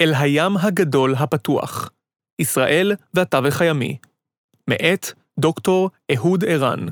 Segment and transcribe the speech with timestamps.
[0.00, 1.90] אל הים הגדול הפתוח,
[2.38, 3.98] ישראל והתווך הימי,
[4.68, 5.06] מאת
[5.38, 6.86] דוקטור אהוד ערן.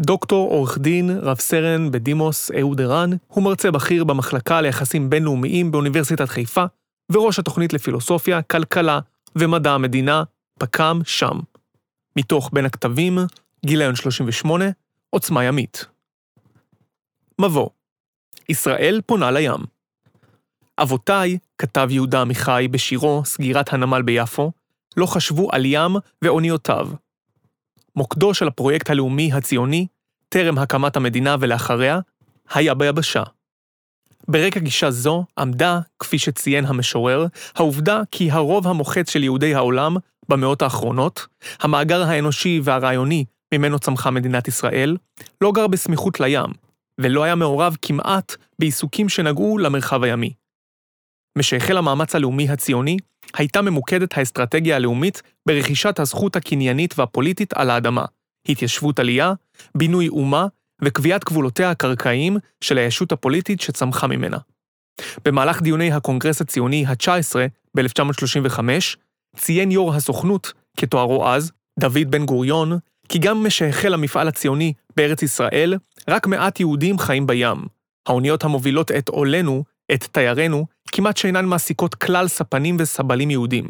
[0.00, 6.28] דוקטור עורך דין, רב סרן בדימוס אהוד ערן, הוא מרצה בכיר במחלקה ליחסים בינלאומיים באוניברסיטת
[6.28, 6.64] חיפה,
[7.12, 9.00] וראש התוכנית לפילוסופיה, כלכלה
[9.36, 10.22] ומדע המדינה,
[10.58, 11.40] פק"ם שם.
[12.16, 13.18] מתוך בין הכתבים,
[13.66, 14.64] גיליון 38,
[15.10, 15.86] עוצמה ימית.
[17.40, 17.68] מבוא
[18.48, 19.81] ישראל פונה לים.
[20.78, 24.52] אבותיי, כתב יהודה עמיחי בשירו "סגירת הנמל ביפו",
[24.96, 26.88] לא חשבו על ים ואוניותיו.
[27.96, 29.86] מוקדו של הפרויקט הלאומי הציוני,
[30.28, 31.98] טרם הקמת המדינה ולאחריה,
[32.54, 33.22] היה ביבשה.
[34.28, 39.96] ברקע גישה זו עמדה, כפי שציין המשורר, העובדה כי הרוב המוחץ של יהודי העולם,
[40.28, 41.26] במאות האחרונות,
[41.60, 44.96] המאגר האנושי והרעיוני ממנו צמחה מדינת ישראל,
[45.40, 46.50] לא גר בסמיכות לים,
[46.98, 50.32] ולא היה מעורב כמעט בעיסוקים שנגעו למרחב הימי.
[51.38, 52.96] משהחל המאמץ הלאומי הציוני,
[53.34, 58.04] הייתה ממוקדת האסטרטגיה הלאומית ברכישת הזכות הקניינית והפוליטית על האדמה,
[58.48, 59.32] התיישבות עלייה,
[59.74, 60.46] בינוי אומה
[60.84, 64.38] וקביעת גבולותיה הקרקעיים של הישות הפוליטית שצמחה ממנה.
[65.24, 67.36] במהלך דיוני הקונגרס הציוני ה-19
[67.76, 68.58] ב-1935,
[69.36, 75.74] ציין יו"ר הסוכנות, כתוארו אז, דוד בן גוריון, כי גם משהחל המפעל הציוני בארץ ישראל,
[76.08, 77.66] רק מעט יהודים חיים בים.
[78.08, 79.64] האוניות המובילות את עולנו,
[79.94, 83.68] את תיירינו, כמעט שאינן מעסיקות כלל ספנים וסבלים יהודים.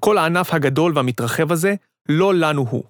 [0.00, 1.74] כל הענף הגדול והמתרחב הזה,
[2.08, 2.84] לא לנו הוא.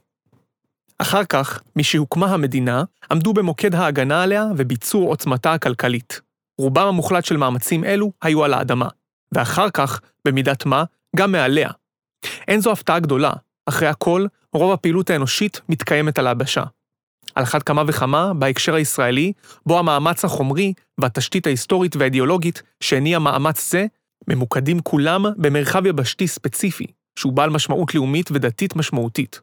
[0.98, 6.20] אחר כך, משהוקמה המדינה, עמדו במוקד ההגנה עליה וביצור עוצמתה הכלכלית.
[6.58, 8.88] רובם המוחלט של מאמצים אלו היו על האדמה,
[9.32, 10.84] ואחר כך, במידת מה,
[11.16, 11.70] גם מעליה.
[12.48, 13.32] אין זו הפתעה גדולה,
[13.66, 16.64] אחרי הכל, רוב הפעילות האנושית מתקיימת על היבשה.
[17.36, 19.32] על אחת כמה וכמה בהקשר הישראלי,
[19.66, 23.86] בו המאמץ החומרי והתשתית ההיסטורית והאידיאולוגית שהניע מאמץ זה,
[24.28, 26.86] ממוקדים כולם במרחב יבשתי ספציפי,
[27.18, 29.40] שהוא בעל משמעות לאומית ודתית משמעותית.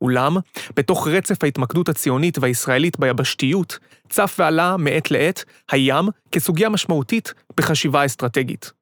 [0.00, 0.36] אולם,
[0.76, 3.78] בתוך רצף ההתמקדות הציונית והישראלית ביבשתיות,
[4.08, 8.72] צף ועלה מעת לעת הים כסוגיה משמעותית בחשיבה אסטרטגית.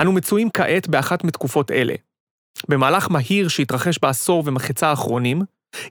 [0.00, 1.94] אנו מצויים כעת באחת מתקופות אלה.
[2.68, 5.42] במהלך מהיר שהתרחש בעשור ומחצה האחרונים,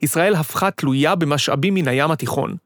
[0.02, 2.56] ישראל הפכה תלויה במשאבים מן הים התיכון.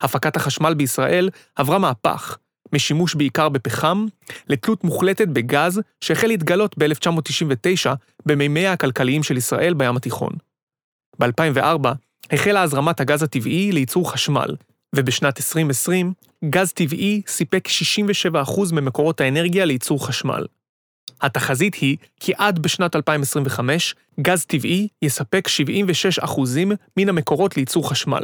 [0.00, 2.38] הפקת החשמל בישראל עברה מהפך,
[2.72, 4.06] משימוש בעיקר בפחם,
[4.48, 7.90] לתלות מוחלטת בגז שהחל להתגלות ב-1999
[8.26, 10.32] במימיה הכלכליים של ישראל בים התיכון.
[11.18, 11.88] ב-2004
[12.32, 14.56] החלה הזרמת הגז הטבעי לייצור חשמל,
[14.96, 16.12] ובשנת 2020
[16.44, 17.68] גז טבעי סיפק
[18.34, 20.46] 67% ממקורות האנרגיה לייצור חשמל.
[21.20, 25.48] התחזית היא כי עד בשנת 2025 גז טבעי יספק
[26.24, 26.40] 76%
[26.96, 28.22] מן המקורות לייצור חשמל.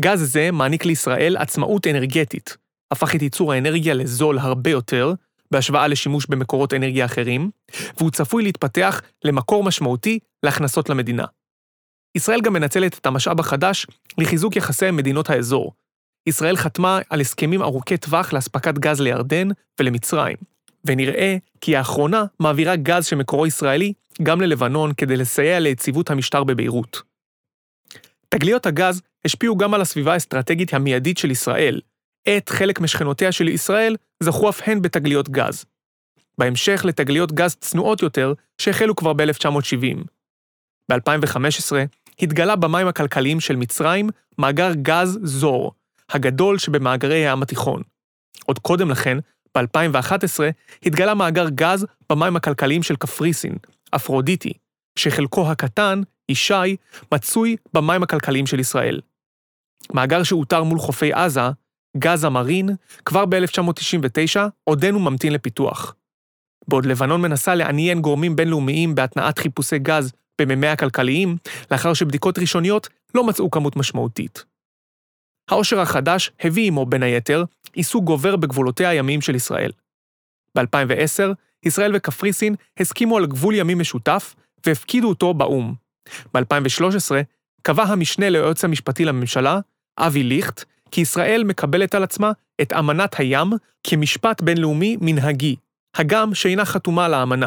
[0.00, 2.56] גז זה מעניק לישראל עצמאות אנרגטית,
[2.90, 5.12] הפך את ייצור האנרגיה לזול הרבה יותר,
[5.50, 7.50] בהשוואה לשימוש במקורות אנרגיה אחרים,
[7.98, 11.24] והוא צפוי להתפתח למקור משמעותי להכנסות למדינה.
[12.14, 13.86] ישראל גם מנצלת את המשאב החדש
[14.18, 15.72] לחיזוק יחסי מדינות האזור.
[16.28, 19.48] ישראל חתמה על הסכמים ארוכי טווח לאספקת גז לירדן
[19.80, 20.36] ולמצרים,
[20.84, 27.02] ונראה כי האחרונה מעבירה גז שמקורו ישראלי גם ללבנון כדי לסייע ליציבות המשטר בביירות.
[28.28, 31.80] תגליות הגז השפיעו גם על הסביבה האסטרטגית המיידית של ישראל.
[32.26, 35.64] עת חלק משכנותיה של ישראל זכו אף הן בתגליות גז.
[36.38, 40.04] בהמשך לתגליות גז צנועות יותר שהחלו כבר ב-1970.
[40.90, 41.72] ב-2015
[42.20, 45.72] התגלה במים הכלכליים של מצרים מאגר גז זור,
[46.10, 47.82] הגדול שבמאגרי הים התיכון.
[48.46, 49.18] עוד קודם לכן,
[49.58, 50.40] ב-2011
[50.86, 53.54] התגלה מאגר גז במים הכלכליים של קפריסין,
[53.90, 54.52] אפרודיטי,
[54.98, 56.76] שחלקו הקטן, ישי,
[57.14, 59.00] מצוי במים הכלכליים של ישראל.
[59.94, 61.40] מאגר שאותר מול חופי עזה,
[61.96, 62.68] גז המרין,
[63.04, 65.94] כבר ב-1999 עודנו ממתין לפיתוח.
[66.68, 71.36] בעוד לבנון מנסה לעניין גורמים בינלאומיים בהתנעת חיפושי גז במימי הכלכליים,
[71.70, 74.44] לאחר שבדיקות ראשוניות לא מצאו כמות משמעותית.
[75.48, 79.72] העושר החדש הביא עמו, בין היתר, עיסוק גובר בגבולותיה הימיים של ישראל.
[80.54, 84.34] ב-2010, ישראל וקפריסין הסכימו על גבול ימי משותף
[84.66, 85.74] והפקידו אותו באו"ם.
[86.34, 87.10] ב-2013
[87.62, 89.60] קבע המשנה ליועץ המשפטי לממשלה,
[89.98, 92.32] אבי ליכט, כי ישראל מקבלת על עצמה
[92.62, 93.50] את אמנת הים
[93.84, 95.56] כמשפט בינלאומי מנהגי,
[95.94, 97.46] הגם שאינה חתומה על האמנה.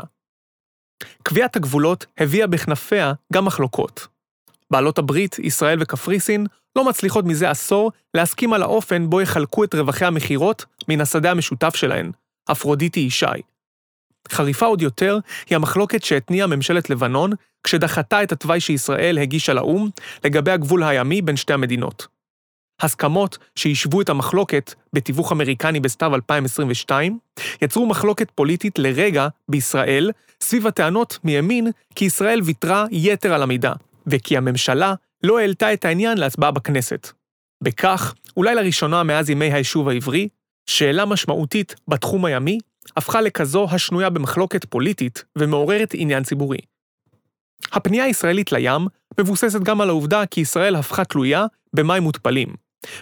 [1.24, 4.08] קביעת הגבולות הביאה בכנפיה גם מחלוקות.
[4.72, 10.06] בעלות הברית, ישראל וקפריסין, לא מצליחות מזה עשור להסכים על האופן בו יחלקו את רווחי
[10.06, 12.12] המכירות מן השדה המשותף שלהן,
[12.52, 13.26] אפרודיטי ישי.
[14.32, 15.20] חריפה עוד יותר
[15.50, 17.32] היא המחלוקת שהתניעה ממשלת לבנון
[17.64, 19.90] כשדחתה את התוואי שישראל הגישה לאו"ם
[20.26, 22.08] לגבי הגבול הימי בין שתי המדינות.
[22.82, 27.20] הסכמות שיישבו את המחלוקת בתיווך אמריקני בסתיו 2022,
[27.62, 33.74] יצרו מחלוקת פוליטית לרגע בישראל סביב הטענות מימין כי ישראל ויתרה יתר על המידה,
[34.08, 37.12] וכי הממשלה לא העלתה את העניין להצבעה בכנסת.
[37.64, 40.28] בכך, אולי לראשונה מאז ימי היישוב העברי,
[40.66, 42.60] שאלה משמעותית בתחום הימי
[42.98, 46.58] הפכה לכזו השנויה במחלוקת פוליטית ומעוררת עניין ציבורי.
[47.72, 48.88] הפנייה הישראלית לים
[49.20, 52.56] מבוססת גם על העובדה כי ישראל הפכה תלויה במים מותפלים,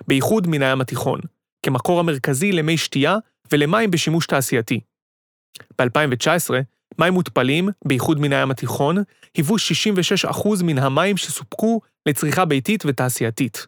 [0.07, 1.19] בייחוד מן הים התיכון,
[1.65, 3.17] כמקור המרכזי למי שתייה
[3.51, 4.79] ולמים בשימוש תעשייתי.
[5.81, 6.53] ב-2019,
[6.99, 8.97] מים מותפלים, בייחוד מן הים התיכון,
[9.37, 9.55] היוו
[10.31, 13.67] 66% מן המים שסופקו לצריכה ביתית ותעשייתית.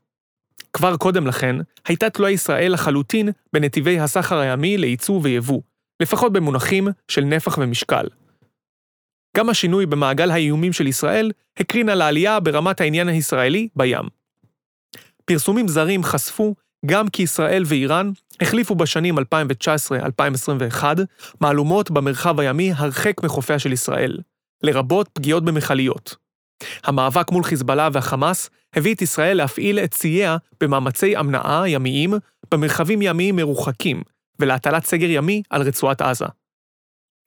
[0.74, 1.56] כבר קודם לכן,
[1.88, 5.62] הייתה תלויה ישראל לחלוטין בנתיבי הסחר הימי לייצוא ויבוא,
[6.00, 8.06] לפחות במונחים של נפח ומשקל.
[9.38, 14.06] גם השינוי במעגל האיומים של ישראל הקרין על העלייה ברמת העניין הישראלי בים.
[15.26, 16.56] פרסומים זרים חשפו
[16.86, 18.12] גם כי ישראל ואיראן
[18.42, 20.84] החליפו בשנים 2019-2021
[21.42, 24.18] מהלומות במרחב הימי הרחק מחופיה של ישראל,
[24.64, 26.16] לרבות פגיעות במכליות.
[26.84, 32.14] המאבק מול חיזבאללה והחמאס הביא את ישראל להפעיל את צייה במאמצי המנעה ימיים
[32.52, 34.02] במרחבים ימיים מרוחקים,
[34.40, 36.26] ולהטלת סגר ימי על רצועת עזה.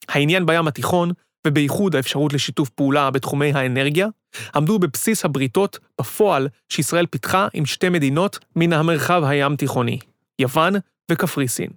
[0.09, 1.11] העניין בים התיכון,
[1.47, 4.09] ובייחוד האפשרות לשיתוף פעולה בתחומי האנרגיה,
[4.55, 9.99] עמדו בבסיס הבריתות בפועל שישראל פיתחה עם שתי מדינות מן המרחב הים תיכוני,
[10.39, 10.75] יוון
[11.11, 11.71] וקפריסין.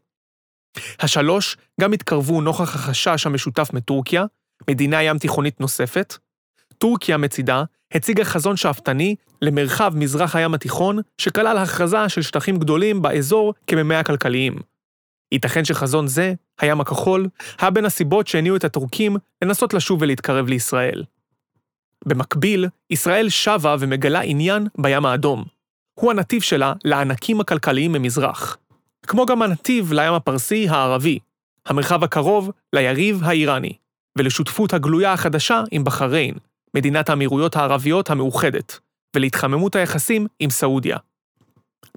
[1.00, 4.26] השלוש גם התקרבו נוכח החשש המשותף מטורקיה,
[4.70, 6.18] מדינה ים תיכונית נוספת.
[6.78, 13.54] טורקיה מצידה הציגה חזון שאפתני למרחב מזרח הים התיכון, שכלל הכרזה של שטחים גדולים באזור
[13.68, 14.56] כמימי הכלכליים.
[15.32, 17.28] ייתכן שחזון זה, הים הכחול,
[17.60, 21.04] היה בין הסיבות שהניעו את הטורקים לנסות לשוב ולהתקרב לישראל.
[22.06, 25.44] במקביל, ישראל שבה ומגלה עניין בים האדום.
[25.94, 28.58] הוא הנתיב שלה לענקים הכלכליים ממזרח.
[29.08, 31.20] כמו גם הנתיב לים הפרסי הערבי,
[31.66, 33.74] המרחב הקרוב ליריב האיראני,
[34.18, 36.34] ולשותפות הגלויה החדשה עם בחריין,
[36.78, 38.80] מדינת האמירויות הערביות המאוחדת,
[39.16, 40.98] ולהתחממות היחסים עם סעודיה.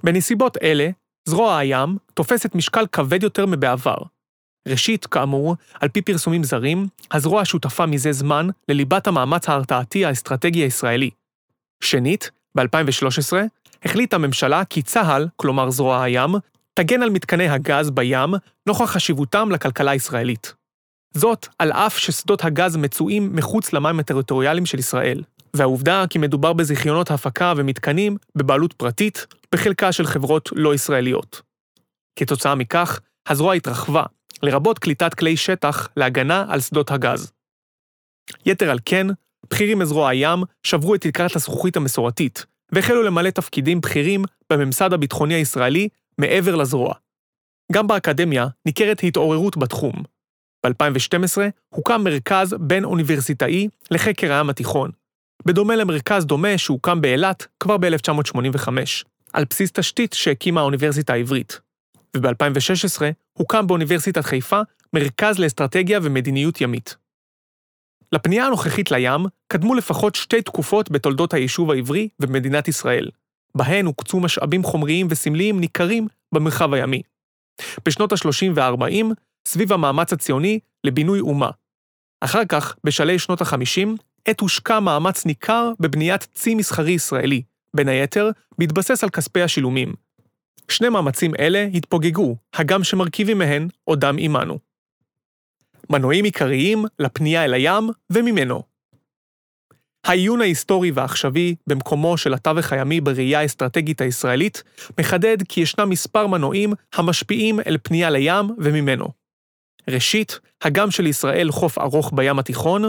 [0.03, 0.89] בנסיבות אלה,
[1.25, 3.95] זרוע הים תופסת משקל כבד יותר מבעבר.
[4.67, 11.09] ראשית, כאמור, על פי פרסומים זרים, הזרוע שותפה מזה זמן לליבת המאמץ ההרתעתי האסטרטגי הישראלי.
[11.83, 13.33] שנית, ב-2013,
[13.85, 16.31] החליטה הממשלה כי צה"ל, כלומר זרוע הים,
[16.73, 18.33] תגן על מתקני הגז בים
[18.67, 20.53] נוכח חשיבותם לכלכלה הישראלית.
[21.13, 25.23] זאת, על אף ששדות הגז מצויים מחוץ למים הטריטוריאליים של ישראל,
[25.53, 31.41] והעובדה כי מדובר בזיכיונות הפקה ומתקנים בבעלות פרטית, בחלקה של חברות לא ישראליות.
[32.15, 34.03] כתוצאה מכך, הזרוע התרחבה,
[34.43, 37.31] לרבות קליטת כלי שטח להגנה על שדות הגז.
[38.45, 39.07] יתר על כן,
[39.49, 45.87] בכירים מזרוע הים שברו את תקרת הזכוכית המסורתית, והחלו למלא תפקידים בכירים בממסד הביטחוני הישראלי
[46.17, 46.93] מעבר לזרוע.
[47.71, 49.93] גם באקדמיה ניכרת התעוררות בתחום.
[50.65, 51.37] ב-2012
[51.69, 54.91] הוקם מרכז בין-אוניברסיטאי לחקר הים התיכון,
[55.45, 58.67] בדומה למרכז דומה שהוקם באילת כבר ב-1985,
[59.33, 61.59] על בסיס תשתית שהקימה האוניברסיטה העברית.
[62.17, 63.01] וב-2016
[63.33, 64.61] הוקם באוניברסיטת חיפה
[64.93, 66.95] מרכז לאסטרטגיה ומדיניות ימית.
[68.11, 73.09] לפנייה הנוכחית לים קדמו לפחות שתי תקופות בתולדות היישוב העברי ומדינת ישראל,
[73.55, 77.01] בהן הוקצו משאבים חומריים וסמליים ניכרים במרחב הימי.
[77.85, 79.05] בשנות ה-30 וה-40,
[79.47, 81.49] סביב המאמץ הציוני לבינוי אומה.
[82.21, 83.87] אחר כך, בשלהי שנות ה-50,
[84.25, 87.41] עת הושקע מאמץ ניכר בבניית צי מסחרי ישראלי,
[87.75, 89.93] בין היתר, בהתבסס על כספי השילומים.
[90.71, 94.59] שני מאמצים אלה התפוגגו, הגם שמרכיבים מהן עודם עמנו.
[95.89, 98.63] מנועים עיקריים לפנייה אל הים וממנו.
[100.03, 104.63] העיון ההיסטורי והעכשווי במקומו של התווך הימי בראייה האסטרטגית הישראלית
[104.99, 109.20] מחדד כי ישנם מספר מנועים המשפיעים אל פנייה לים וממנו.
[109.89, 112.83] ראשית, הגם של ישראל חוף ארוך בים התיכון,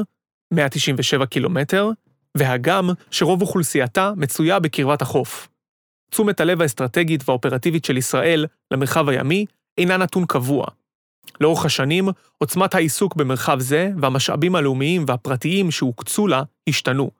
[0.52, 1.90] 197 קילומטר,
[2.36, 5.48] והגם שרוב אוכלוסייתה מצויה בקרבת החוף.
[6.10, 9.46] תשומת הלב האסטרטגית והאופרטיבית של ישראל למרחב הימי
[9.78, 10.66] אינה נתון קבוע.
[11.40, 12.08] לאורך השנים,
[12.38, 17.10] עוצמת העיסוק במרחב זה והמשאבים הלאומיים והפרטיים שהוקצו לה השתנו.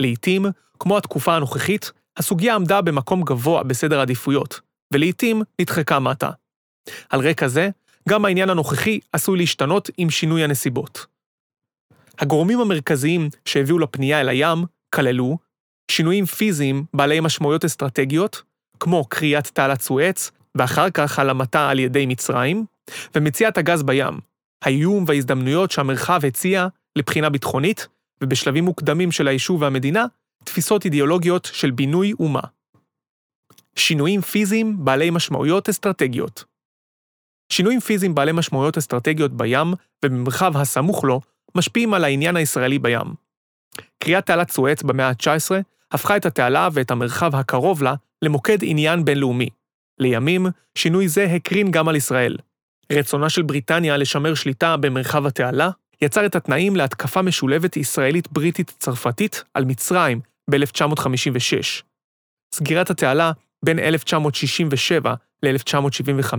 [0.00, 0.46] לעתים,
[0.78, 4.60] כמו התקופה הנוכחית, הסוגיה עמדה במקום גבוה בסדר העדיפויות,
[4.92, 6.30] ולעתים נדחקה מטה.
[7.10, 7.70] על רקע זה,
[8.08, 11.06] גם העניין הנוכחי עשוי להשתנות עם שינוי הנסיבות.
[12.18, 15.38] הגורמים המרכזיים שהביאו לפנייה אל הים כללו
[15.90, 18.42] שינויים פיזיים בעלי משמעויות אסטרטגיות,
[18.80, 22.64] כמו קריאת תעלת סואץ, ואחר כך העלמתה על ידי מצרים,
[23.14, 24.18] ומציאת הגז בים,
[24.62, 27.88] האיום וההזדמנויות שהמרחב הציע לבחינה ביטחונית,
[28.20, 30.04] ובשלבים מוקדמים של היישוב והמדינה,
[30.44, 32.42] תפיסות אידיאולוגיות של בינוי אומה.
[33.76, 36.44] שינויים פיזיים בעלי משמעויות אסטרטגיות.
[37.52, 39.74] שינויים פיזיים בעלי משמעויות אסטרטגיות בים
[40.04, 41.20] ובמרחב הסמוך לו
[41.54, 43.14] משפיעים על העניין הישראלי בים.
[43.98, 45.50] קריאת תעלת סואץ במאה ה-19
[45.92, 49.48] הפכה את התעלה ואת המרחב הקרוב לה למוקד עניין בינלאומי.
[49.98, 52.36] לימים, שינוי זה הקרין גם על ישראל.
[52.92, 55.70] רצונה של בריטניה לשמר שליטה במרחב התעלה
[56.02, 61.82] יצר את התנאים להתקפה משולבת ישראלית-בריטית-צרפתית על מצרים ב-1956.
[62.54, 63.32] סגירת התעלה
[63.64, 66.34] בין 1967 ל-1975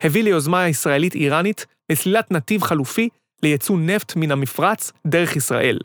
[0.00, 3.08] הביא ליוזמה הישראלית-איראנית לסלילת נתיב חלופי
[3.42, 5.78] לייצוא נפט מן המפרץ דרך ישראל,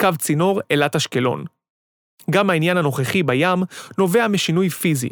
[0.00, 1.44] קו צינור אילת אשקלון.
[2.30, 3.62] גם העניין הנוכחי בים
[3.98, 5.10] נובע משינוי פיזי.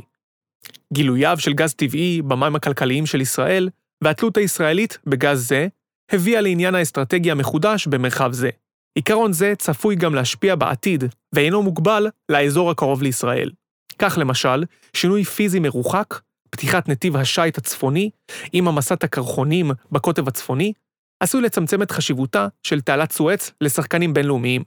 [0.92, 3.68] גילוייו של גז טבעי במים הכלכליים של ישראל
[4.04, 5.66] והתלות הישראלית בגז זה
[6.12, 8.50] הביאה לעניין האסטרטגי המחודש במרחב זה.
[8.94, 13.50] עיקרון זה צפוי גם להשפיע בעתיד, ואינו מוגבל לאזור הקרוב לישראל.
[13.98, 16.20] כך למשל, שינוי פיזי מרוחק,
[16.54, 18.10] פתיחת נתיב השיט הצפוני,
[18.52, 20.72] עם המסת הקרחונים בקוטב הצפוני,
[21.20, 24.62] עשוי לצמצם את חשיבותה של תעלת סואץ לשחקנים בינלאומיים.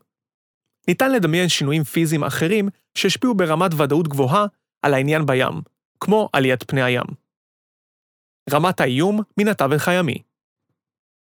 [0.88, 4.46] ניתן לדמיין שינויים פיזיים אחרים שהשפיעו ברמת ודאות גבוהה
[4.82, 5.62] על העניין בים,
[6.00, 7.06] כמו עליית פני הים.
[8.52, 10.18] רמת האיום מן התווך הימי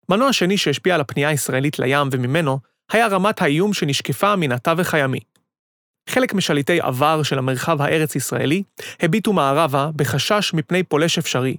[0.09, 2.59] מנוע שני שהשפיע על הפנייה הישראלית לים וממנו,
[2.91, 5.19] היה רמת האיום שנשקפה מן התווך הימי.
[6.09, 8.63] חלק משליטי עבר של המרחב הארץ-ישראלי
[8.99, 11.57] הביטו מערבה בחשש מפני פולש אפשרי.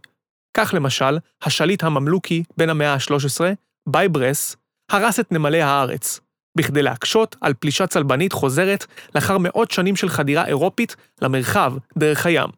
[0.54, 3.40] כך למשל, השליט הממלוכי בן המאה ה-13,
[3.88, 4.56] בייברס,
[4.90, 6.20] הרס את נמלי הארץ,
[6.58, 12.48] בכדי להקשות על פלישה צלבנית חוזרת לאחר מאות שנים של חדירה אירופית למרחב דרך הים.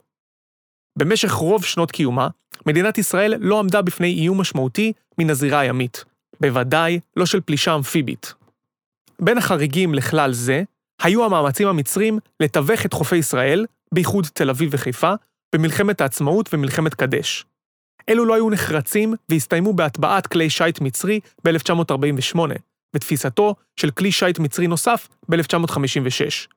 [0.99, 2.28] במשך רוב שנות קיומה,
[2.66, 6.04] מדינת ישראל לא עמדה בפני איום משמעותי מן הזירה הימית,
[6.40, 8.34] בוודאי לא של פלישה אמפיבית.
[9.20, 10.62] בין החריגים לכלל זה,
[11.02, 15.12] היו המאמצים המצרים לתווך את חופי ישראל, בייחוד תל אביב וחיפה,
[15.54, 17.44] במלחמת העצמאות ומלחמת קדש.
[18.09, 22.38] אלו לא היו נחרצים והסתיימו בהטבעת כלי שיט מצרי ב-1948,
[22.97, 26.49] ותפיסתו של כלי שיט מצרי נוסף ב-1956.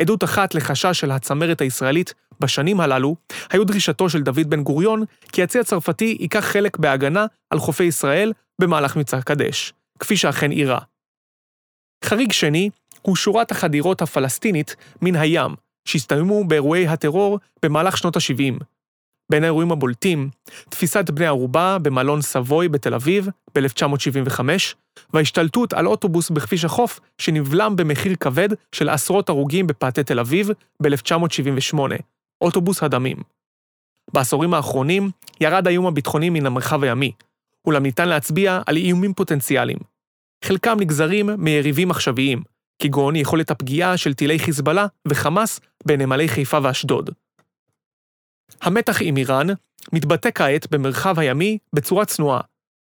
[0.00, 3.16] עדות אחת לחשש של הצמרת הישראלית בשנים הללו,
[3.50, 8.32] היו דרישתו של דוד בן גוריון כי הצי הצרפתי ייקח חלק בהגנה על חופי ישראל
[8.60, 10.78] במהלך מבצע קדש, כפי שאכן אירע.
[12.04, 12.70] חריג שני
[13.06, 18.64] הוא שורת החדירות הפלסטינית מן הים, שהסתיימו באירועי הטרור במהלך שנות ה-70.
[19.30, 20.30] בין האירועים הבולטים,
[20.68, 24.40] תפיסת בני ערובה במלון סבוי בתל אביב ב-1975,
[25.14, 30.50] וההשתלטות על אוטובוס בכביש החוף שנבלם במחיר כבד של עשרות הרוגים בפאתי תל אביב
[30.82, 31.78] ב-1978,
[32.40, 33.16] אוטובוס הדמים.
[34.14, 35.10] בעשורים האחרונים
[35.40, 37.12] ירד האיום הביטחוני מן המרחב הימי,
[37.64, 39.78] אולם ניתן להצביע על איומים פוטנציאליים.
[40.44, 42.42] חלקם נגזרים מיריבים עכשוויים,
[42.78, 47.10] כגון יכולת הפגיעה של טילי חיזבאללה וחמאס בנמלי חיפה ואשדוד.
[48.62, 49.46] המתח עם איראן
[49.92, 52.40] מתבטא כעת במרחב הימי בצורה צנועה,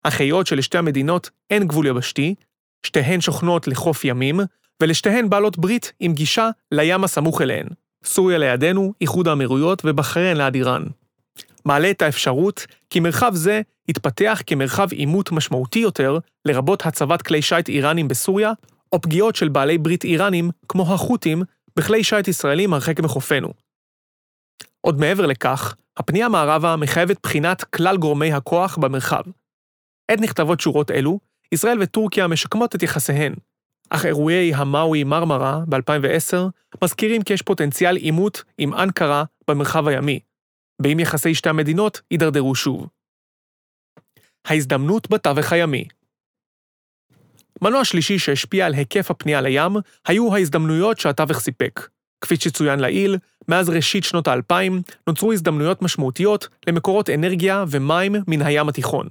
[0.03, 2.35] אך היות שלשתי המדינות אין גבול יבשתי,
[2.85, 4.39] שתיהן שוכנות לחוף ימים,
[4.81, 7.67] ולשתיהן בעלות ברית עם גישה לים הסמוך אליהן.
[8.03, 10.83] סוריה לידינו, איחוד האמירויות ובחריין ליד איראן.
[11.65, 17.69] מעלה את האפשרות כי מרחב זה יתפתח כמרחב עימות משמעותי יותר, לרבות הצבת כלי שיט
[17.69, 18.51] איראנים בסוריה,
[18.93, 21.43] או פגיעות של בעלי ברית איראנים, כמו החות'ים,
[21.75, 23.53] בכלי שיט ישראלים הרחק מחופינו.
[24.81, 29.23] עוד מעבר לכך, הפנייה מערבה מחייבת בחינת כלל גורמי הכוח במרחב.
[30.11, 31.19] עת נכתבות שורות אלו,
[31.51, 33.33] ישראל וטורקיה משקמות את יחסיהן,
[33.89, 36.37] אך אירועי המאווי מרמרה ב-2010
[36.83, 40.19] מזכירים כי יש פוטנציאל עימות עם אנקרה במרחב הימי,
[40.83, 42.87] ואם יחסי שתי המדינות יידרדרו שוב.
[44.45, 45.87] ההזדמנות בתווך הימי
[47.61, 49.73] מנוע שלישי שהשפיע על היקף הפנייה לים
[50.07, 51.87] היו ההזדמנויות שהתווך סיפק.
[52.21, 58.69] כפי שצוין לעיל, מאז ראשית שנות האלפיים נוצרו הזדמנויות משמעותיות למקורות אנרגיה ומים מן הים
[58.69, 59.07] התיכון.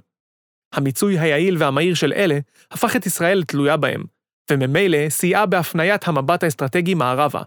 [0.73, 2.39] המיצוי היעיל והמהיר של אלה
[2.71, 4.05] הפך את ישראל לתלויה בהם,
[4.51, 7.43] וממילא סייעה בהפניית המבט האסטרטגי מערבה.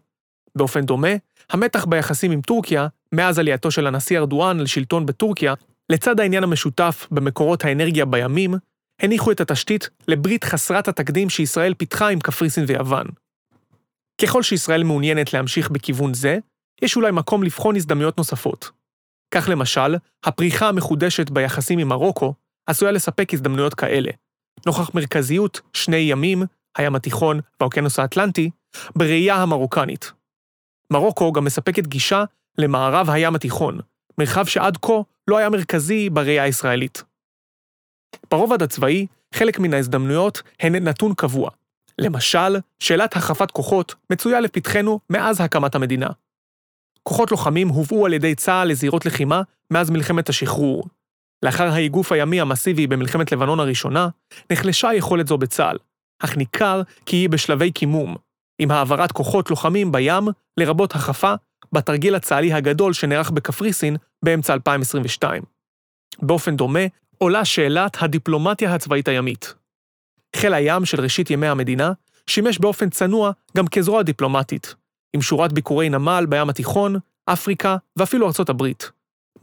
[0.56, 1.08] באופן דומה,
[1.50, 5.54] המתח ביחסים עם טורקיה, מאז עלייתו של הנשיא ארדואן לשלטון בטורקיה,
[5.92, 8.54] לצד העניין המשותף במקורות האנרגיה בימים,
[9.02, 13.06] הניחו את התשתית לברית חסרת התקדים שישראל פיתחה עם קפריסין ויוון.
[14.22, 16.38] ככל שישראל מעוניינת להמשיך בכיוון זה,
[16.82, 18.72] יש אולי מקום לבחון הזדמנויות נוספות.
[19.34, 22.34] כך למשל, הפריחה המחודשת ביחסים עם מרוקו
[22.66, 24.12] עשויה לספק הזדמנויות כאלה,
[24.66, 26.44] נוכח מרכזיות שני ימים,
[26.78, 28.50] הים התיכון והאוקיינוס האטלנטי,
[28.96, 30.12] בראייה המרוקנית.
[30.92, 32.24] מרוקו גם מספקת גישה
[32.58, 33.80] למערב הים התיכון,
[34.18, 34.94] מרחב שעד כה
[35.28, 37.04] לא היה מרכזי בראייה הישראלית.
[38.32, 41.50] ברובד הצבאי, חלק מן ההזדמנויות הן נתון קבוע.
[42.00, 46.08] למשל, שאלת החפת כוחות מצויה לפתחנו מאז הקמת המדינה.
[47.04, 49.42] כוחות לוחמים הובאו על ידי צה"ל לזירות לחימה
[49.72, 50.84] מאז מלחמת השחרור.
[51.44, 54.08] לאחר האיגוף הימי המסיבי במלחמת לבנון הראשונה,
[54.52, 55.78] נחלשה יכולת זו בצה"ל,
[56.20, 58.16] אך ניכר כי היא בשלבי קימום,
[58.60, 60.28] עם העברת כוחות לוחמים בים,
[60.58, 61.34] לרבות החפה,
[61.74, 65.44] בתרגיל הצה"לי הגדול שנערך בקפריסין באמצע 2022.
[66.22, 66.80] באופן דומה,
[67.24, 69.54] עולה שאלת הדיפלומטיה הצבאית הימית.
[70.36, 71.92] חיל הים של ראשית ימי המדינה
[72.28, 74.76] שימש באופן צנוע גם כזרוע דיפלומטית,
[75.16, 78.92] עם שורת ביקורי נמל בים התיכון, אפריקה ואפילו ארצות הברית.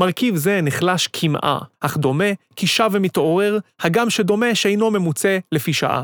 [0.01, 2.25] מרכיב זה נחלש כמעה, אך דומה
[2.57, 6.03] כי שב ומתעורר, הגם שדומה שאינו ממוצה לפי שעה.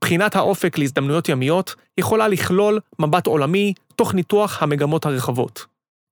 [0.00, 5.66] בחינת האופק להזדמנויות ימיות יכולה לכלול מבט עולמי תוך ניתוח המגמות הרחבות.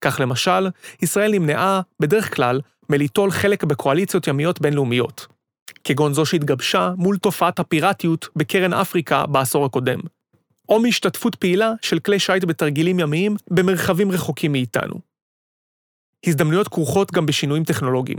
[0.04, 0.68] כך למשל,
[1.02, 5.26] ישראל נמנעה, בדרך כלל, מליטול חלק בקואליציות ימיות בינלאומיות,
[5.84, 9.98] כגון זו שהתגבשה מול תופעת הפיראטיות בקרן אפריקה בעשור הקודם,
[10.68, 14.94] או מהשתתפות פעילה של כלי שיט בתרגילים ימיים במרחבים רחוקים מאיתנו.
[16.26, 18.18] הזדמנויות כרוכות גם בשינויים טכנולוגיים.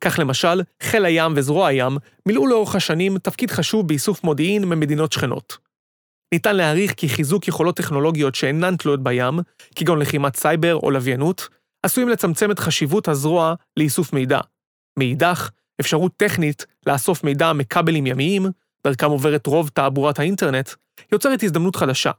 [0.00, 5.58] כך למשל, חיל הים וזרוע הים מילאו לאורך השנים תפקיד חשוב באיסוף מודיעין ממדינות שכנות.
[6.32, 9.38] ניתן להעריך כי חיזוק יכולות טכנולוגיות שאינן תלויות בים,
[9.76, 11.48] כגון לחימת סייבר או לוויינות,
[11.84, 14.40] עשויים לצמצם את חשיבות הזרוע לאיסוף מידע.
[14.98, 15.50] מאידך,
[15.80, 18.46] אפשרות טכנית לאסוף מידע מכבלים ימיים,
[18.86, 20.70] דרכם עוברת רוב תעבורת האינטרנט,
[21.12, 22.10] יוצרת הזדמנות חדשה.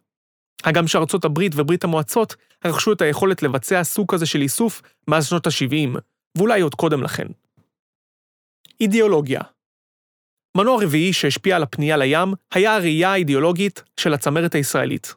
[0.63, 5.47] הגם שארצות הברית וברית המועצות רכשו את היכולת לבצע סוג כזה של איסוף מאז שנות
[5.47, 5.99] ה-70,
[6.37, 7.27] ואולי עוד קודם לכן.
[8.81, 9.41] אידיאולוגיה
[10.57, 15.15] מנוע רביעי שהשפיע על הפנייה לים היה הראייה האידיאולוגית של הצמרת הישראלית.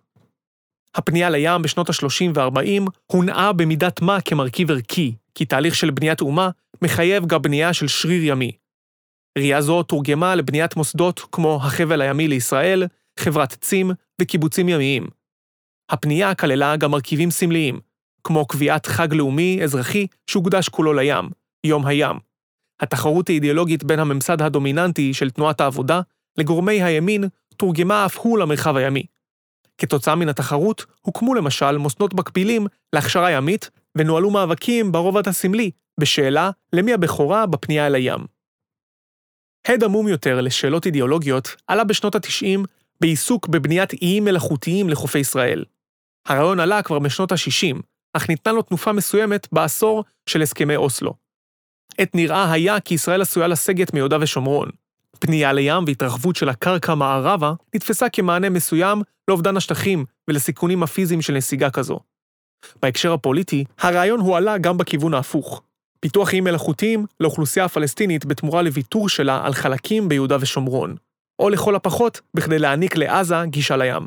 [0.95, 6.51] הפנייה לים בשנות ה-30 וה-40 הונעה במידת מה כמרכיב ערכי, כי תהליך של בניית אומה
[6.83, 8.53] מחייב גם בנייה של שריר ימי.
[9.39, 12.87] ראייה זו תורגמה לבניית מוסדות כמו החבל הימי לישראל,
[13.21, 13.91] חברת צים
[14.21, 15.07] וקיבוצים ימיים.
[15.91, 17.81] הפנייה כללה גם מרכיבים סמליים,
[18.25, 21.29] כמו קביעת חג לאומי אזרחי שהוקדש כולו לים,
[21.65, 22.17] יום הים.
[22.81, 26.01] התחרות האידיאולוגית בין הממסד הדומיננטי של תנועת העבודה
[26.39, 27.25] לגורמי הימין
[27.57, 29.07] תורגמה אף הוא למרחב הימי.
[29.79, 36.93] כתוצאה מן התחרות, הוקמו למשל מוסדות מקבילים להכשרה ימית, ונוהלו מאבקים ברובד הסמלי, בשאלה למי
[36.93, 38.21] הבכורה בפנייה אל הים.
[39.67, 42.67] הד עמום יותר לשאלות אידיאולוגיות עלה בשנות ה-90
[43.01, 45.65] בעיסוק בבניית איים מלאכותיים לחופי ישראל.
[46.27, 47.77] הרעיון עלה כבר משנות ה-60,
[48.13, 51.15] אך ניתנה לו תנופה מסוימת בעשור של הסכמי אוסלו.
[51.99, 54.71] עת נראה היה כי ישראל עשויה לסגת מיהודה ושומרון.
[55.19, 61.71] פנייה לים והתרחבות של הקרקע מערבה נתפסה כמענה מסוים לאובדן השטחים ולסיכונים הפיזיים של נסיגה
[61.71, 61.99] כזו.
[62.83, 65.63] בהקשר הפוליטי, הרעיון הועלה גם בכיוון ההפוך.
[66.01, 70.97] פיתוח איים מלאכותיים לאוכלוסייה הפלסטינית בתמורה לוויתור שלה על חלקים ביהודה ושומרון,
[71.39, 74.07] או לכל הפחות בכדי להעניק לעזה גישה לים.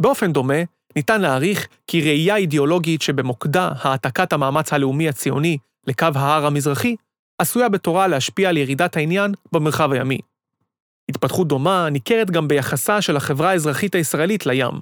[0.00, 0.62] באופן דומה,
[0.96, 6.96] ניתן להעריך כי ראייה אידיאולוגית שבמוקדה העתקת המאמץ הלאומי הציוני לקו ההר המזרחי,
[7.42, 10.18] עשויה בתורה להשפיע על ירידת העניין במרחב הימי.
[11.08, 14.74] התפתחות דומה ניכרת גם ביחסה של החברה האזרחית הישראלית לים.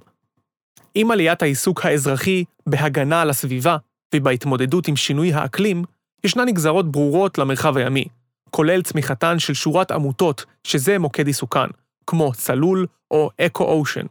[0.94, 3.76] עם עליית העיסוק האזרחי בהגנה על הסביבה
[4.14, 5.84] ובהתמודדות עם שינוי האקלים,
[6.24, 8.04] ישנן נגזרות ברורות למרחב הימי,
[8.50, 11.68] כולל צמיחתן של שורת עמותות שזה מוקד עיסוקן,
[12.06, 14.06] כמו צלול או אקו-אושן.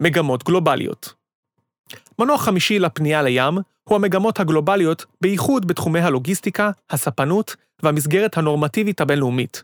[0.00, 1.14] מגמות גלובליות
[2.18, 9.62] מנוע חמישי לפנייה לים הוא המגמות הגלובליות, בייחוד בתחומי הלוגיסטיקה, הספנות והמסגרת הנורמטיבית הבינלאומית.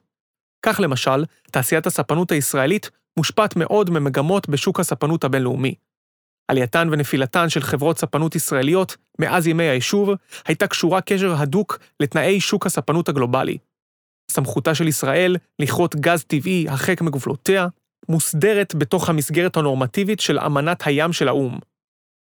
[0.67, 5.75] כך למשל, תעשיית הספנות הישראלית מושפעת מאוד ממגמות בשוק הספנות הבינלאומי.
[6.49, 10.11] עלייתן ונפילתן של חברות ספנות ישראליות מאז ימי היישוב
[10.47, 13.59] הייתה קשורה קשר הדוק לתנאי שוק הספנות הגלובלי.
[14.31, 17.67] סמכותה של ישראל לכרות גז טבעי הרחק מגבולותיה,
[18.09, 21.59] מוסדרת בתוך המסגרת הנורמטיבית של אמנת הים של האו"ם.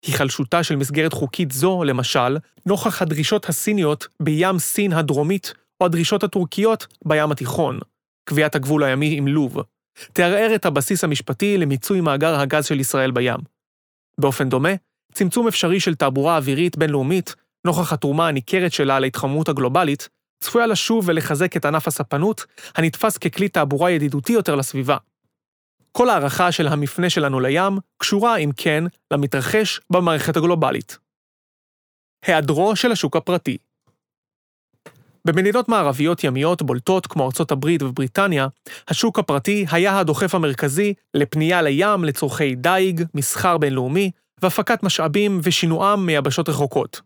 [0.05, 6.87] היחלשותה של מסגרת חוקית זו, למשל, נוכח הדרישות הסיניות בים סין הדרומית, או הדרישות הטורקיות
[7.05, 7.79] בים התיכון,
[8.25, 9.57] קביעת הגבול הימי עם לוב,
[10.13, 13.37] תערער את הבסיס המשפטי למיצוי מאגר הגז של ישראל בים.
[14.17, 14.69] באופן דומה,
[15.13, 17.35] צמצום אפשרי של תעבורה אווירית בינלאומית,
[17.65, 20.09] נוכח התרומה הניכרת שלה להתחממות הגלובלית,
[20.39, 24.97] צפויה לשוב ולחזק את ענף הספנות, הנתפס ככלי תעבורה ידידותי יותר לסביבה.
[25.91, 30.97] כל הערכה של המפנה שלנו לים קשורה, אם כן, למתרחש במערכת הגלובלית.
[32.25, 33.57] היעדרו של השוק הפרטי
[35.25, 38.47] במדינות מערביות ימיות בולטות כמו ארצות הברית ובריטניה,
[38.87, 46.49] השוק הפרטי היה הדוחף המרכזי לפנייה לים לצורכי דיג, מסחר בינלאומי והפקת משאבים ושינועם מיבשות
[46.49, 47.01] רחוקות.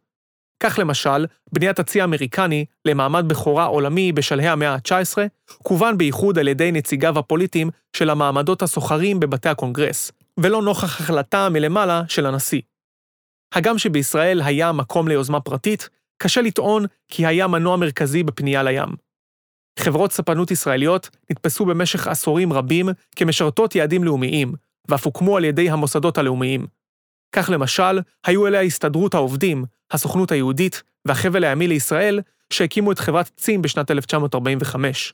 [0.59, 5.17] כך למשל, בניית הצי האמריקני למעמד בכורה עולמי בשלהי המאה ה-19,
[5.63, 12.01] כוון בייחוד על ידי נציגיו הפוליטיים של המעמדות הסוחרים בבתי הקונגרס, ולא נוכח החלטה מלמעלה
[12.07, 12.61] של הנשיא.
[13.53, 18.89] הגם שבישראל היה מקום ליוזמה פרטית, קשה לטעון כי היה מנוע מרכזי בפנייה לים.
[19.79, 24.53] חברות ספנות ישראליות נתפסו במשך עשורים רבים כמשרתות יעדים לאומיים,
[24.89, 26.67] ואף הוקמו על ידי המוסדות הלאומיים.
[27.35, 32.21] כך למשל, היו אלה ההסתדרות העובדים, הסוכנות היהודית והחבל הימי לישראל,
[32.53, 35.13] שהקימו את חברת צים בשנת 1945.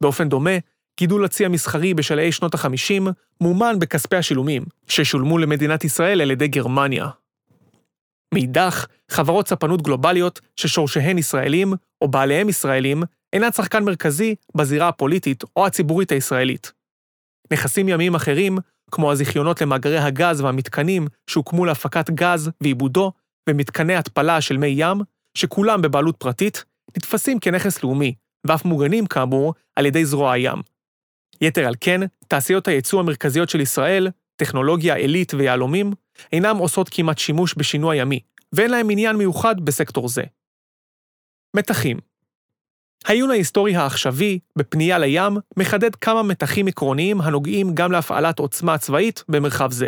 [0.00, 0.50] באופן דומה,
[0.98, 7.08] גידול הצי המסחרי בשלהי שנות ה-50 מומן בכספי השילומים, ששולמו למדינת ישראל על ידי גרמניה.
[8.34, 15.66] מאידך, חברות ספנות גלובליות ששורשיהן ישראלים, או בעליהם ישראלים, אינן שחקן מרכזי בזירה הפוליטית או
[15.66, 16.72] הציבורית הישראלית.
[17.52, 18.58] נכסים ימיים אחרים,
[18.90, 23.12] כמו הזיכיונות למאגרי הגז והמתקנים שהוקמו להפקת גז ועיבודו,
[23.48, 25.00] ומתקני התפלה של מי ים,
[25.34, 26.64] שכולם בבעלות פרטית,
[26.96, 28.14] נתפסים כנכס לאומי,
[28.46, 30.58] ואף מוגנים, כאמור, על ידי זרוע הים.
[31.40, 35.92] יתר על כן, תעשיות הייצוא המרכזיות של ישראל, טכנולוגיה, עילית ויהלומים,
[36.32, 38.20] אינם עושות כמעט שימוש בשינוע ימי,
[38.52, 40.22] ואין להם עניין מיוחד בסקטור זה.
[41.56, 41.96] מתחים
[43.06, 49.72] העיון ההיסטורי העכשווי, בפנייה לים, מחדד כמה מתחים עקרוניים הנוגעים גם להפעלת עוצמה צבאית במרחב
[49.72, 49.86] זה.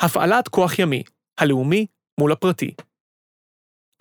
[0.00, 1.02] הפעלת כוח ימי,
[1.38, 1.86] הלאומי
[2.20, 2.74] מול הפרטי.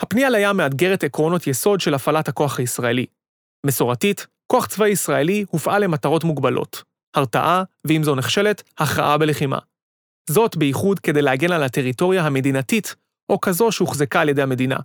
[0.02, 3.06] הפנייה לים מאתגרת עקרונות יסוד של הפעלת הכוח הישראלי.
[3.66, 6.84] מסורתית, כוח צבאי ישראלי הופעל למטרות מוגבלות,
[7.16, 9.60] הרתעה, ואם זו נכשלת, הכרעה בלחימה.
[10.30, 12.96] זאת בייחוד כדי להגן על הטריטוריה המדינתית,
[13.30, 14.78] או כזו שהוחזקה על ידי המדינה.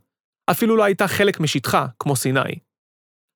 [0.50, 2.67] אפילו לא הייתה חלק משטחה, כמו סיני.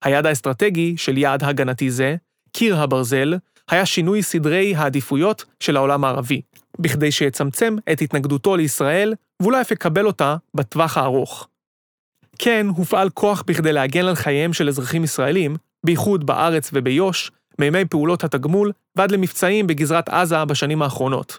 [0.02, 2.16] היעד האסטרטגי של יעד הגנתי זה,
[2.52, 3.34] קיר הברזל,
[3.70, 6.40] היה שינוי סדרי העדיפויות של העולם הערבי,
[6.78, 11.48] בכדי שיצמצם את התנגדותו לישראל, ואולי אף יקבל אותה בטווח הארוך.
[12.38, 18.24] כן, הופעל כוח בכדי להגן על חייהם של אזרחים ישראלים, בייחוד בארץ וביו"ש, מימי פעולות
[18.24, 21.38] התגמול ועד למבצעים בגזרת עזה בשנים האחרונות.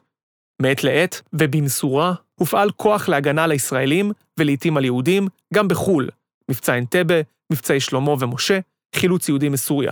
[0.61, 6.09] מעת לעת, ובמשורה, הופעל כוח להגנה על הישראלים, ולעיתים על יהודים, גם בחו"ל,
[6.49, 7.15] מבצע אנטבה,
[7.53, 8.59] מבצעי שלמה ומשה,
[8.95, 9.91] חילוץ יהודים מסוריה.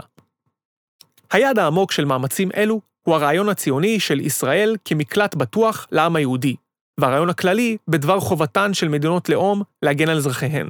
[1.32, 6.56] היעד העמוק של מאמצים אלו הוא הרעיון הציוני של ישראל כמקלט בטוח לעם היהודי,
[7.00, 10.68] והרעיון הכללי בדבר חובתן של מדינות לאום להגן על אזרחיהן.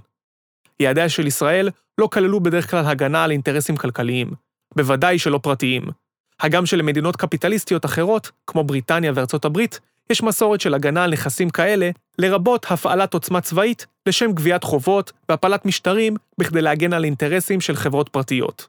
[0.80, 4.32] יעדיה של ישראל לא כללו בדרך כלל הגנה על אינטרסים כלכליים,
[4.76, 5.84] בוודאי שלא פרטיים.
[6.40, 9.80] הגם שלמדינות קפיטליסטיות אחרות, כמו בריטניה וארצות הברית,
[10.12, 15.66] יש מסורת של הגנה על נכסים כאלה, לרבות הפעלת עוצמה צבאית לשם גביית חובות והפלת
[15.66, 18.68] משטרים בכדי להגן על אינטרסים של חברות פרטיות.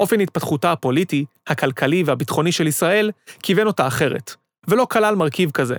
[0.00, 3.10] אופן התפתחותה הפוליטי, הכלכלי והביטחוני של ישראל
[3.42, 4.34] כיוון אותה אחרת,
[4.68, 5.76] ולא כלל מרכיב כזה.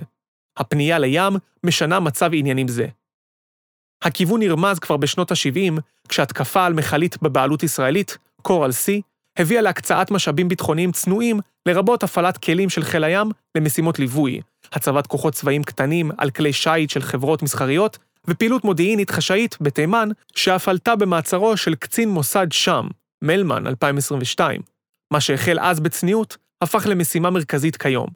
[0.56, 1.32] הפנייה לים
[1.64, 2.86] משנה מצב עניינים זה.
[4.02, 9.02] הכיוון נרמז כבר בשנות ה-70, כשהתקפה על מכלית בבעלות ישראלית, קור על סי,
[9.38, 14.40] הביאה להקצאת משאבים ביטחוניים צנועים, לרבות הפעלת כלים של חיל הים למשימות ליווי,
[14.72, 17.98] הצבת כוחות צבאיים קטנים על כלי שיט של חברות מסחריות,
[18.28, 22.86] ופעילות מודיעינית חשאית בתימן, שאף עלתה במעצרו של קצין מוסד שם,
[23.22, 24.60] מלמן 2022.
[25.10, 28.06] מה שהחל אז בצניעות, הפך למשימה מרכזית כיום.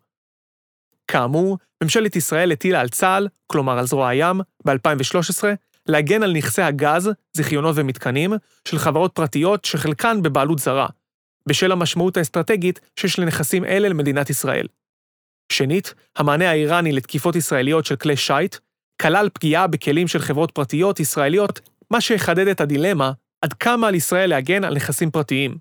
[1.08, 5.44] כאמור, ממשלת ישראל הטילה על צה"ל, כלומר על זרוע הים, ב-2013,
[5.87, 8.32] להגן על נכסי הגז, זיכיונות ומתקנים,
[8.68, 10.87] של חברות פרטיות שחלקן בבעלות זרה,
[11.46, 14.66] בשל המשמעות האסטרטגית שיש לנכסים אלה למדינת ישראל.
[15.52, 18.56] שנית, המענה האיראני לתקיפות ישראליות של כלי שיט,
[19.02, 24.30] כלל פגיעה בכלים של חברות פרטיות ישראליות, מה שיחדד את הדילמה עד כמה על ישראל
[24.30, 25.58] להגן על נכסים פרטיים.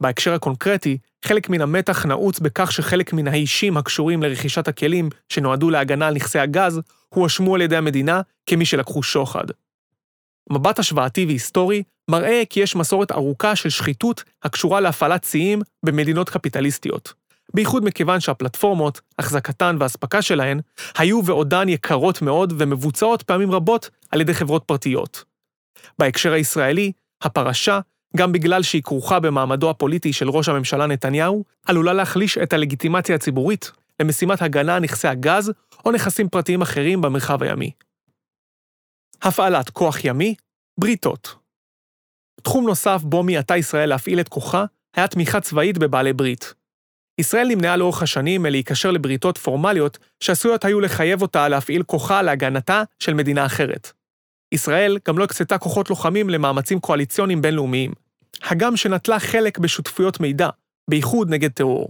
[0.00, 6.08] בהקשר הקונקרטי, חלק מן המתח נעוץ בכך שחלק מן האישים הקשורים לרכישת הכלים שנועדו להגנה
[6.08, 9.44] על נכסי הגז, הואשמו על ידי המדינה כמי שלקחו שוחד.
[10.50, 17.19] מבט השוואתי והיסטורי מראה כי יש מסורת ארוכה של שחיתות הקשורה להפעלת שיאים במדינות קפיטליסטיות.
[17.54, 20.60] בייחוד מכיוון שהפלטפורמות, החזקתן והאספקה שלהן,
[20.98, 25.24] היו ועודן יקרות מאוד ומבוצעות פעמים רבות על ידי חברות פרטיות.
[25.98, 27.80] בהקשר הישראלי, הפרשה,
[28.16, 33.72] גם בגלל שהיא כרוכה במעמדו הפוליטי של ראש הממשלה נתניהו, עלולה להחליש את הלגיטימציה הציבורית
[34.00, 35.52] למשימת הגנה על נכסי הגז
[35.84, 37.70] או נכסים פרטיים אחרים במרחב הימי.
[39.22, 40.34] הפעלת כוח ימי,
[40.80, 41.34] בריתות.
[42.42, 44.64] תחום נוסף בו מיעטה ישראל להפעיל את כוחה,
[44.96, 46.54] היה תמיכה צבאית בבעלי ברית.
[47.20, 53.14] ישראל נמנעה לאורך השנים מלהיקשר לבריתות פורמליות שעשויות היו לחייב אותה להפעיל כוחה להגנתה של
[53.14, 53.92] מדינה אחרת.
[54.52, 57.92] ישראל גם לא הקצתה כוחות לוחמים למאמצים קואליציוניים בינלאומיים,
[58.42, 60.48] הגם שנטלה חלק בשותפויות מידע,
[60.90, 61.88] בייחוד נגד טרור.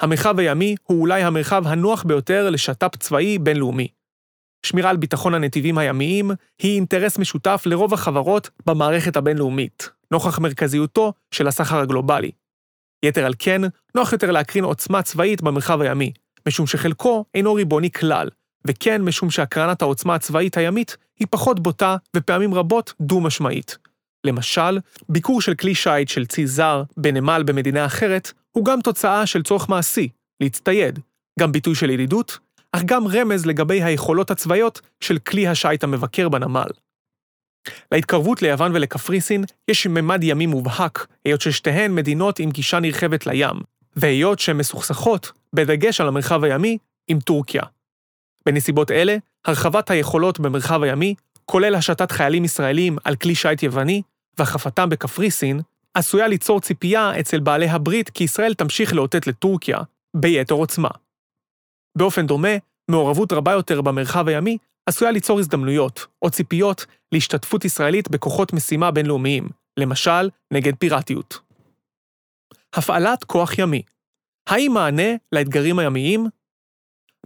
[0.00, 3.88] המרחב הימי הוא אולי המרחב הנוח ביותר לשת"פ צבאי בינלאומי.
[4.66, 11.48] שמירה על ביטחון הנתיבים הימיים היא אינטרס משותף לרוב החברות במערכת הבינלאומית, נוכח מרכזיותו של
[11.48, 12.30] הסחר הגלובלי.
[13.02, 13.62] יתר על כן,
[13.94, 16.12] נוח יותר להקרין עוצמה צבאית במרחב הימי,
[16.48, 18.28] משום שחלקו אינו ריבוני כלל,
[18.66, 23.78] וכן משום שהקרנת העוצמה הצבאית הימית היא פחות בוטה ופעמים רבות דו-משמעית.
[24.24, 29.42] למשל, ביקור של כלי שיט של צי זר בנמל במדינה אחרת, הוא גם תוצאה של
[29.42, 30.08] צורך מעשי,
[30.40, 30.98] להצטייד,
[31.40, 32.38] גם ביטוי של ידידות,
[32.72, 36.68] אך גם רמז לגבי היכולות הצבאיות של כלי השיט המבקר בנמל.
[37.92, 43.56] להתקרבות ליוון ולקפריסין יש ממד ימי מובהק, היות ששתיהן מדינות עם גישה נרחבת לים,
[43.96, 47.62] והיות שהן מסוכסכות, בדגש על המרחב הימי, עם טורקיה.
[48.46, 54.02] בנסיבות אלה, הרחבת היכולות במרחב הימי, כולל השתת חיילים ישראלים על כלי שיט יווני,
[54.38, 55.60] והחפתם בקפריסין,
[55.94, 59.78] עשויה ליצור ציפייה אצל בעלי הברית כי ישראל תמשיך לאותת לטורקיה,
[60.16, 60.88] ביתר עוצמה.
[61.98, 62.56] באופן דומה,
[62.90, 69.48] מעורבות רבה יותר במרחב הימי עשויה ליצור הזדמנויות או ציפיות להשתתפות ישראלית בכוחות משימה בינלאומיים,
[69.76, 71.38] למשל נגד פיראטיות.
[72.74, 73.82] הפעלת כוח ימי
[74.50, 76.26] האם מענה לאתגרים הימיים?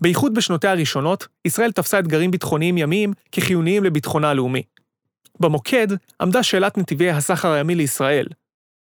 [0.00, 4.62] בייחוד בשנותיה הראשונות, ישראל תפסה אתגרים ביטחוניים ימיים כחיוניים לביטחונה הלאומי.
[5.40, 5.86] במוקד
[6.20, 8.26] עמדה שאלת נתיבי הסחר הימי לישראל.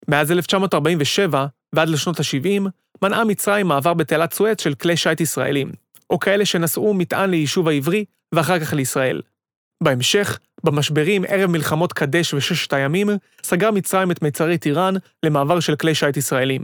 [0.08, 2.70] מאז 1947 ועד לשנות ה-70,
[3.02, 5.72] מנעה מצרים מעבר בתעלת סואץ של כלי שיט ישראלים,
[6.10, 9.22] או כאלה שנשאו מטען ליישוב העברי ואחר כך לישראל.
[9.84, 13.10] בהמשך, במשברים ערב מלחמות קדש וששת הימים,
[13.44, 16.64] סגרה מצרים את מיצרי טיראן למעבר של כלי שיט ישראלים.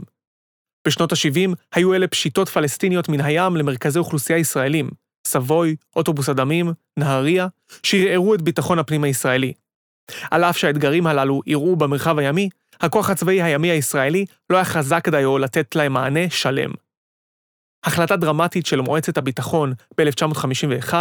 [0.86, 4.90] בשנות ה-70 היו אלה פשיטות פלסטיניות מן הים למרכזי אוכלוסייה ישראלים,
[5.26, 7.46] סבוי, אוטובוס הדמים, נהריה,
[7.82, 9.52] שערערו את ביטחון הפנים הישראלי.
[10.30, 12.48] על אף שהאתגרים הללו אירעו במרחב הימי,
[12.80, 16.70] הכוח הצבאי הימי הישראלי לא היה חזק דיו לתת להם מענה שלם.
[17.84, 20.94] החלטה דרמטית של מועצת הביטחון ב-1951,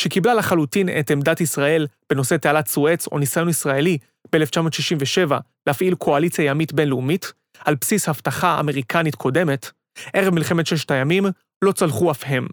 [0.00, 3.98] שקיבלה לחלוטין את עמדת ישראל בנושא תעלת סואץ או ניסיון ישראלי
[4.32, 5.34] ב-1967
[5.66, 7.32] להפעיל קואליציה ימית בינלאומית,
[7.64, 9.70] על בסיס הבטחה אמריקנית קודמת,
[10.12, 11.24] ערב מלחמת ששת הימים
[11.64, 12.46] לא צלחו אף הם.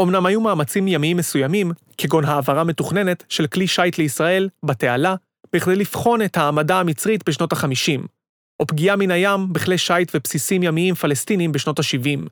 [0.00, 5.14] אמנם היו מאמצים ימיים מסוימים, כגון העברה מתוכננת של כלי שיט לישראל, בתעלה,
[5.52, 8.00] בכדי לבחון את העמדה המצרית בשנות ה-50,
[8.60, 12.28] או פגיעה מן הים בכלי שיט ובסיסים ימיים פלסטינים בשנות ה-70.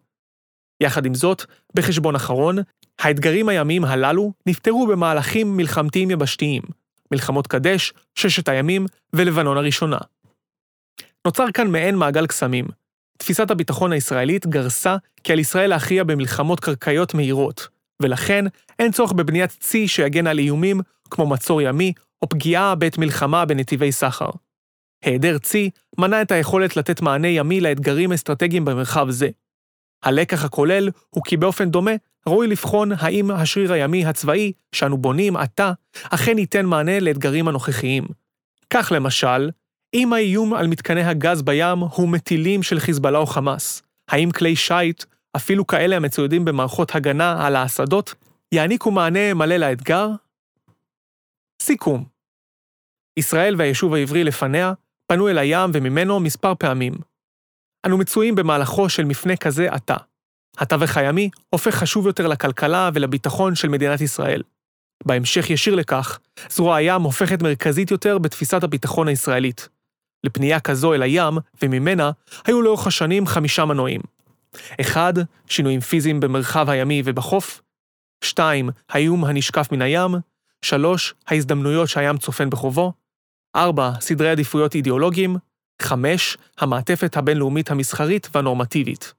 [0.82, 2.56] יחד עם זאת, בחשבון אחרון,
[2.98, 6.62] האתגרים הימיים הללו נפתרו במהלכים מלחמתיים יבשתיים,
[7.12, 9.98] מלחמות קדש, ששת הימים ולבנון הראשונה.
[11.26, 12.64] נוצר כאן מעין מעגל קסמים.
[13.18, 17.68] תפיסת הביטחון הישראלית גרסה כי על ישראל להכריע במלחמות קרקעיות מהירות,
[18.02, 18.44] ולכן
[18.78, 20.80] אין צורך בבניית צי שיגן על איומים
[21.11, 24.30] כמו מצור ימי או פגיעה בעת מלחמה בנתיבי סחר.
[25.04, 29.28] היעדר צי מנע את היכולת לתת מענה ימי לאתגרים אסטרטגיים במרחב זה.
[30.02, 31.90] הלקח הכולל הוא כי באופן דומה
[32.28, 35.72] ראוי לבחון האם השריר הימי הצבאי שאנו בונים עתה
[36.10, 38.04] אכן ייתן מענה לאתגרים הנוכחיים.
[38.70, 39.50] כך למשל,
[39.94, 45.04] אם האיום על מתקני הגז בים הוא מטילים של חיזבאללה או חמאס, האם כלי שיט,
[45.37, 48.14] אפילו כאלה המצוידים במערכות הגנה על האסדות,
[48.54, 50.08] יעניקו מענה מלא לאתגר?
[51.62, 52.04] סיכום
[53.18, 54.72] ישראל והיישוב העברי לפניה
[55.06, 56.94] פנו אל הים וממנו מספר פעמים.
[57.87, 59.96] אנו מצויים במהלכו של מפנה כזה עתה.
[60.58, 64.42] התווך הימי הופך חשוב יותר לכלכלה ולביטחון של מדינת ישראל.
[65.06, 66.18] בהמשך ישיר לכך,
[66.50, 69.68] זרוע הים הופכת מרכזית יותר בתפיסת הביטחון הישראלית.
[70.24, 72.10] לפנייה כזו אל הים וממנה
[72.46, 74.00] היו לאורך השנים חמישה מנועים.
[74.80, 75.14] 1.
[75.48, 77.62] שינויים פיזיים במרחב הימי ובחוף.
[78.24, 78.70] 2.
[78.88, 80.14] האיום הנשקף מן הים.
[80.64, 81.14] 3.
[81.26, 82.92] ההזדמנויות שהים צופן בחובו.
[83.56, 83.90] 4.
[84.00, 85.36] סדרי עדיפויות אידיאולוגיים.
[85.82, 86.36] 5.
[86.58, 89.14] המעטפת הבינלאומית המסחרית והנורמטיבית.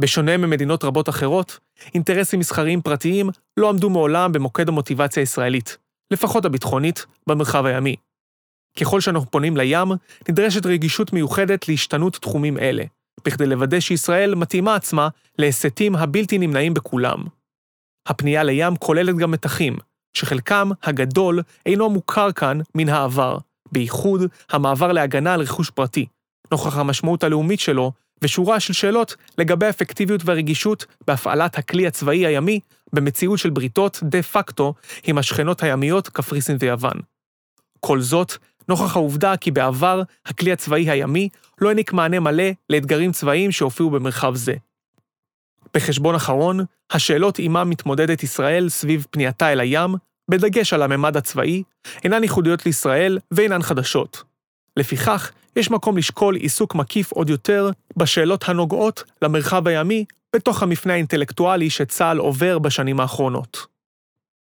[0.00, 1.58] בשונה ממדינות רבות אחרות,
[1.94, 5.78] אינטרסים מסחריים פרטיים לא עמדו מעולם במוקד המוטיבציה הישראלית,
[6.10, 7.96] לפחות הביטחונית, במרחב הימי.
[8.80, 9.88] ככל שאנחנו פונים לים,
[10.28, 12.84] נדרשת רגישות מיוחדת להשתנות תחומים אלה,
[13.24, 15.08] בכדי לוודא שישראל מתאימה עצמה
[15.38, 17.24] להסתים הבלתי נמנעים בכולם.
[18.06, 19.76] הפנייה לים כוללת גם מתחים,
[20.16, 23.38] שחלקם הגדול אינו מוכר כאן מן העבר,
[23.72, 26.06] בייחוד המעבר להגנה על רכוש פרטי,
[26.52, 32.60] נוכח המשמעות הלאומית שלו, ושורה של שאלות לגבי האפקטיביות והרגישות בהפעלת הכלי הצבאי הימי
[32.92, 37.00] במציאות של בריתות דה פקטו עם השכנות הימיות קפריסין ויוון.
[37.80, 38.32] כל זאת,
[38.68, 41.28] נוכח העובדה כי בעבר הכלי הצבאי הימי
[41.60, 44.54] לא העניק מענה מלא לאתגרים צבאיים שהופיעו במרחב זה.
[45.74, 49.94] בחשבון אחרון, השאלות עימם מתמודדת ישראל סביב פנייתה אל הים,
[50.30, 51.62] בדגש על הממד הצבאי,
[52.04, 54.22] אינן ייחודיות לישראל ואינן חדשות.
[54.76, 60.04] לפיכך, יש מקום לשקול עיסוק מקיף עוד יותר בשאלות הנוגעות למרחב הימי
[60.36, 63.66] בתוך המפנה האינטלקטואלי שצה"ל עובר בשנים האחרונות.